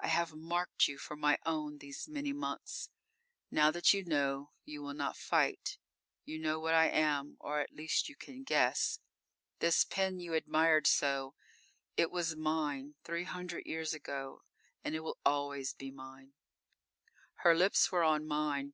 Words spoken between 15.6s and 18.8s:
be mine!"_ _Her lips were on mine.